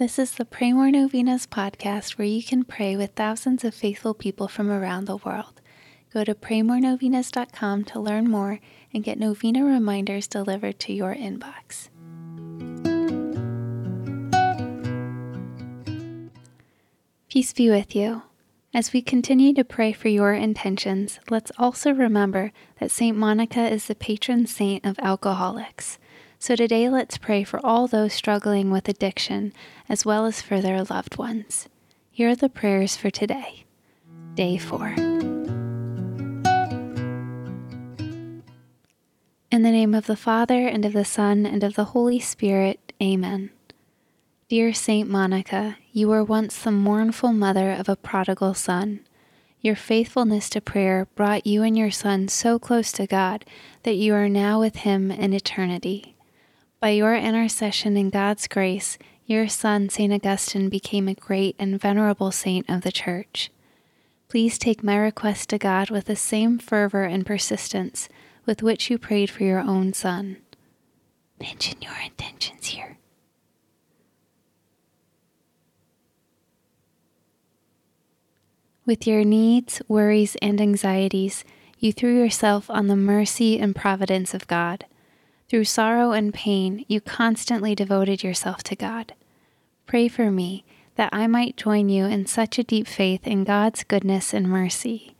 [0.00, 4.14] This is the Pray More Novenas podcast where you can pray with thousands of faithful
[4.14, 5.60] people from around the world.
[6.10, 8.60] Go to praymorenovenas.com to learn more
[8.94, 11.90] and get novena reminders delivered to your inbox.
[17.28, 18.22] Peace be with you.
[18.72, 23.14] As we continue to pray for your intentions, let's also remember that St.
[23.14, 25.98] Monica is the patron saint of alcoholics.
[26.42, 29.52] So today, let's pray for all those struggling with addiction
[29.90, 31.68] as well as for their loved ones.
[32.10, 33.64] Here are the prayers for today,
[34.36, 34.94] day four.
[39.52, 42.94] In the name of the Father, and of the Son, and of the Holy Spirit,
[43.02, 43.50] Amen.
[44.48, 49.00] Dear Saint Monica, you were once the mournful mother of a prodigal son.
[49.60, 53.44] Your faithfulness to prayer brought you and your son so close to God
[53.82, 56.16] that you are now with him in eternity.
[56.80, 60.14] By your intercession and God's grace, your son, St.
[60.14, 63.50] Augustine, became a great and venerable saint of the Church.
[64.30, 68.08] Please take my request to God with the same fervor and persistence
[68.46, 70.38] with which you prayed for your own son.
[71.38, 72.96] Mention your intentions here.
[78.86, 81.44] With your needs, worries, and anxieties,
[81.78, 84.86] you threw yourself on the mercy and providence of God.
[85.50, 89.14] Through sorrow and pain, you constantly devoted yourself to God.
[89.84, 93.82] Pray for me that I might join you in such a deep faith in God's
[93.82, 95.16] goodness and mercy.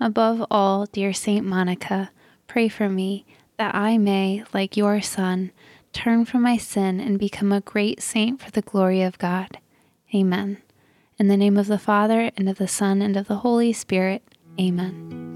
[0.00, 2.10] Above all, dear Saint Monica,
[2.46, 3.26] pray for me
[3.58, 5.52] that I may, like your Son,
[5.92, 9.58] turn from my sin and become a great saint for the glory of God.
[10.14, 10.56] Amen.
[11.18, 14.22] In the name of the Father, and of the Son, and of the Holy Spirit.
[14.58, 15.35] Amen.